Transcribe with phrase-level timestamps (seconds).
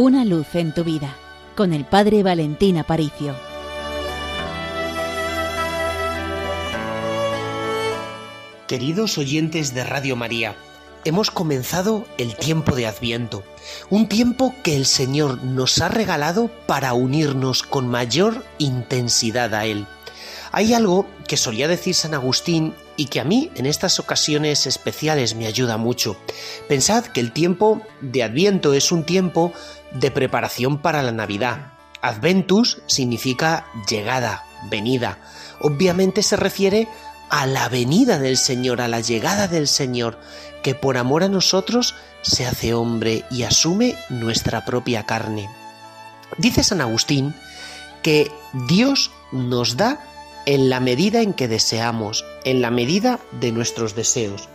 [0.00, 1.12] Una luz en tu vida
[1.56, 3.34] con el Padre Valentín Aparicio.
[8.68, 10.54] Queridos oyentes de Radio María,
[11.04, 13.42] hemos comenzado el tiempo de Adviento,
[13.90, 19.84] un tiempo que el Señor nos ha regalado para unirnos con mayor intensidad a Él.
[20.52, 25.34] Hay algo que solía decir San Agustín y que a mí en estas ocasiones especiales
[25.34, 26.16] me ayuda mucho.
[26.68, 29.52] Pensad que el tiempo de Adviento es un tiempo
[29.92, 31.72] de preparación para la Navidad.
[32.00, 35.18] Adventus significa llegada, venida.
[35.60, 36.88] Obviamente se refiere
[37.30, 40.18] a la venida del Señor, a la llegada del Señor,
[40.62, 45.48] que por amor a nosotros se hace hombre y asume nuestra propia carne.
[46.36, 47.34] Dice San Agustín
[48.02, 48.30] que
[48.68, 50.00] Dios nos da
[50.48, 54.48] en la medida en que deseamos, en la medida de nuestros deseos.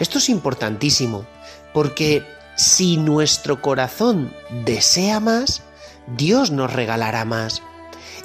[0.00, 1.26] Esto es importantísimo,
[1.74, 2.24] porque
[2.56, 5.60] si nuestro corazón desea más,
[6.16, 7.60] Dios nos regalará más.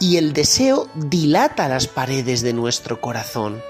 [0.00, 3.60] Y el deseo dilata las paredes de nuestro corazón.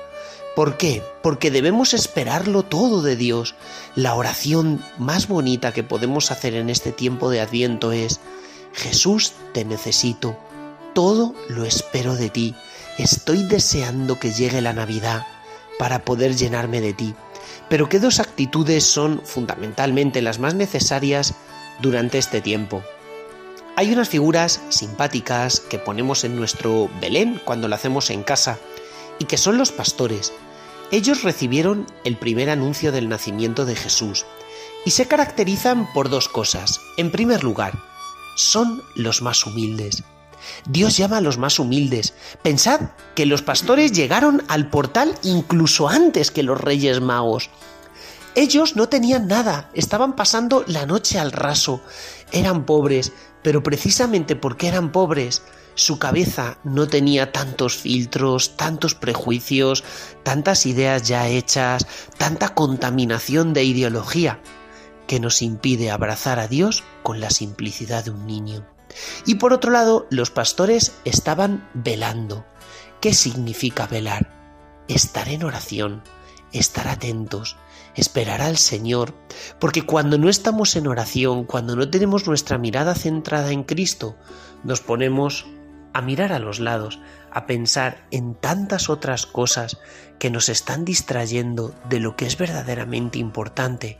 [0.55, 1.03] ¿Por qué?
[1.21, 3.57] Porque debemos esperarlo todo de Dios.
[3.97, 8.21] La oración más bonita que podemos hacer en este tiempo de Adviento es,
[8.73, 10.39] Jesús, te necesito,
[10.95, 12.55] todo lo espero de ti
[12.99, 15.27] Estoy deseando que llegue la Navidad
[15.79, 17.15] para poder llenarme de ti.
[17.71, 21.35] Pero ¿qué dos actitudes son fundamentalmente las más necesarias
[21.81, 22.83] durante este tiempo?
[23.77, 28.59] Hay unas figuras simpáticas que ponemos en nuestro Belén cuando lo hacemos en casa
[29.19, 30.35] y que son los pastores.
[30.91, 34.27] Ellos recibieron el primer anuncio del nacimiento de Jesús
[34.85, 36.79] y se caracterizan por dos cosas.
[36.99, 37.73] En primer lugar,
[38.37, 40.05] son los más humildes.
[40.67, 42.15] Dios llama a los más humildes.
[42.43, 47.51] Pensad que los pastores llegaron al portal incluso antes que los reyes magos.
[48.35, 51.83] Ellos no tenían nada, estaban pasando la noche al raso,
[52.33, 53.13] eran pobres,
[53.43, 55.43] pero precisamente porque eran pobres,
[55.75, 59.85] su cabeza no tenía tantos filtros, tantos prejuicios,
[60.23, 61.87] tantas ideas ya hechas,
[62.19, 64.41] tanta contaminación de ideología,
[65.07, 68.67] que nos impide abrazar a Dios con la simplicidad de un niño.
[69.27, 72.45] Y por otro lado, los pastores estaban velando.
[73.01, 74.31] ¿Qué significa velar?
[74.89, 76.03] Estar en oración,
[76.53, 77.57] estar atentos,
[77.95, 79.15] esperar al Señor,
[79.59, 84.17] porque cuando no estamos en oración, cuando no tenemos nuestra mirada centrada en Cristo,
[84.65, 85.47] nos ponemos
[85.93, 89.79] a mirar a los lados, a pensar en tantas otras cosas
[90.19, 93.99] que nos están distrayendo de lo que es verdaderamente importante,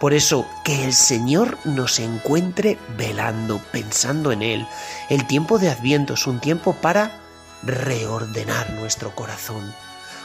[0.00, 4.66] por eso, que el Señor nos encuentre velando, pensando en Él.
[5.08, 7.20] El tiempo de Adviento es un tiempo para
[7.62, 9.74] reordenar nuestro corazón,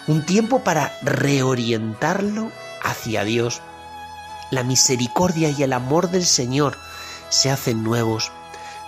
[0.07, 2.51] un tiempo para reorientarlo
[2.83, 3.61] hacia Dios.
[4.51, 6.77] La misericordia y el amor del Señor
[7.29, 8.31] se hacen nuevos.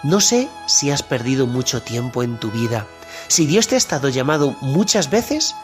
[0.03, 2.87] No sé si has perdido mucho tiempo en tu vida,
[3.27, 5.55] si Dios te ha estado llamado muchas veces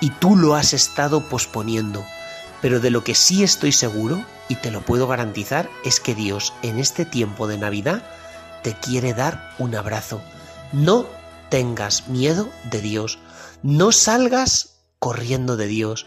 [0.00, 2.04] y tú lo has estado posponiendo,
[2.60, 6.52] pero de lo que sí estoy seguro y te lo puedo garantizar es que Dios
[6.62, 8.02] en este tiempo de Navidad
[8.62, 10.20] te quiere dar un abrazo.
[10.72, 11.06] No
[11.48, 13.18] tengas miedo de Dios,
[13.62, 16.06] no salgas corriendo de Dios,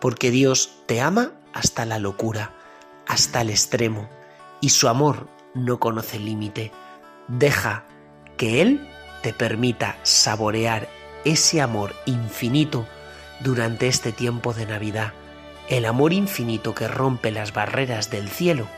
[0.00, 2.54] porque Dios te ama hasta la locura,
[3.06, 4.08] hasta el extremo,
[4.60, 6.72] y su amor no conoce límite.
[7.28, 7.84] Deja
[8.36, 8.88] que Él
[9.22, 10.88] te permita saborear
[11.24, 12.86] ese amor infinito
[13.40, 15.12] durante este tiempo de Navidad
[15.68, 18.68] el amor infinito que rompe las barreras del cielo,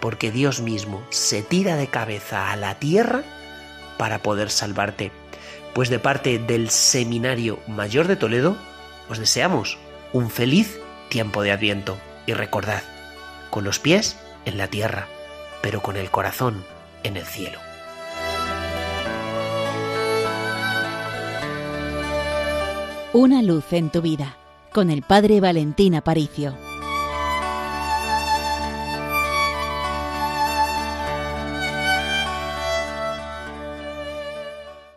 [0.00, 3.22] porque Dios mismo se tira de cabeza a la tierra
[3.96, 5.12] para poder salvarte.
[5.74, 8.56] Pues de parte del Seminario Mayor de Toledo,
[9.08, 9.78] os deseamos
[10.12, 12.82] un feliz tiempo de Adviento y recordad,
[13.50, 14.16] con los pies
[14.46, 15.06] en la tierra,
[15.62, 16.64] pero con el corazón
[17.02, 17.58] en el cielo.
[23.12, 24.36] Una luz en tu vida
[24.76, 26.65] con el Padre Valentín Aparicio.